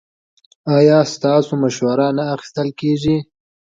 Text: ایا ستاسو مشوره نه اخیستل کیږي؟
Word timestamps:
ایا 0.75 0.99
ستاسو 1.13 1.53
مشوره 1.61 2.07
نه 2.17 2.23
اخیستل 2.35 2.69
کیږي؟ 2.79 3.17